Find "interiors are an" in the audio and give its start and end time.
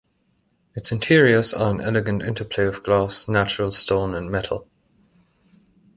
0.91-1.79